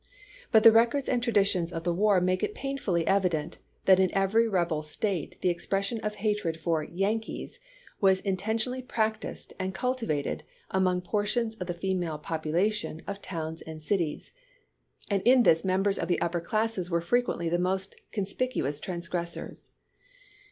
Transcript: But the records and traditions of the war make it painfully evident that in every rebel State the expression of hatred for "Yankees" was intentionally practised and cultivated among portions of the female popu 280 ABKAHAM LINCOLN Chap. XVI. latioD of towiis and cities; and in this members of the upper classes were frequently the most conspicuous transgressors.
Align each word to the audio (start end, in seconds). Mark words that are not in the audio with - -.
But 0.51 0.63
the 0.63 0.71
records 0.71 1.07
and 1.07 1.21
traditions 1.21 1.71
of 1.71 1.83
the 1.83 1.93
war 1.93 2.19
make 2.19 2.41
it 2.41 2.55
painfully 2.55 3.05
evident 3.05 3.59
that 3.85 3.99
in 3.99 4.09
every 4.15 4.47
rebel 4.47 4.81
State 4.81 5.39
the 5.41 5.49
expression 5.49 5.99
of 5.99 6.15
hatred 6.15 6.59
for 6.59 6.81
"Yankees" 6.83 7.59
was 7.99 8.19
intentionally 8.21 8.81
practised 8.81 9.53
and 9.59 9.75
cultivated 9.75 10.43
among 10.71 11.01
portions 11.01 11.55
of 11.57 11.67
the 11.67 11.75
female 11.75 12.17
popu 12.17 12.45
280 12.45 12.49
ABKAHAM 12.49 12.51
LINCOLN 12.51 12.73
Chap. 12.73 12.95
XVI. 12.95 12.97
latioD 12.97 13.09
of 13.11 13.21
towiis 13.61 13.67
and 13.69 13.81
cities; 13.83 14.31
and 15.11 15.21
in 15.21 15.43
this 15.43 15.63
members 15.63 15.99
of 15.99 16.07
the 16.07 16.19
upper 16.19 16.41
classes 16.41 16.89
were 16.89 16.99
frequently 16.99 17.47
the 17.47 17.59
most 17.59 17.95
conspicuous 18.11 18.79
transgressors. 18.79 19.73